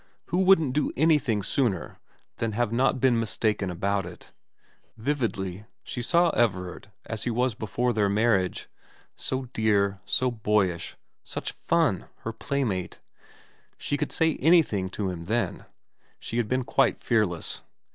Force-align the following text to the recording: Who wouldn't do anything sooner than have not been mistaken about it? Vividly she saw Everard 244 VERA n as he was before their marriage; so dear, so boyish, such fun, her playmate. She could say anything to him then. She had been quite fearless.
Who 0.29 0.39
wouldn't 0.43 0.73
do 0.73 0.91
anything 0.97 1.43
sooner 1.43 1.99
than 2.37 2.53
have 2.53 2.71
not 2.71 2.99
been 2.99 3.19
mistaken 3.19 3.69
about 3.69 4.03
it? 4.03 4.31
Vividly 4.97 5.65
she 5.83 6.01
saw 6.01 6.31
Everard 6.31 6.89
244 7.05 7.05
VERA 7.05 7.09
n 7.09 7.13
as 7.13 7.23
he 7.25 7.29
was 7.29 7.53
before 7.53 7.93
their 7.93 8.09
marriage; 8.09 8.67
so 9.15 9.45
dear, 9.53 9.99
so 10.03 10.31
boyish, 10.31 10.97
such 11.21 11.51
fun, 11.51 12.05
her 12.21 12.33
playmate. 12.33 12.99
She 13.77 13.95
could 13.95 14.11
say 14.11 14.37
anything 14.37 14.89
to 14.89 15.11
him 15.11 15.25
then. 15.25 15.65
She 16.17 16.37
had 16.37 16.47
been 16.47 16.63
quite 16.63 17.03
fearless. 17.03 17.61